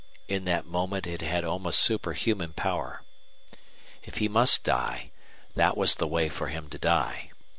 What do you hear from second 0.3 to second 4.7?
that moment it had almost superhuman power. If he must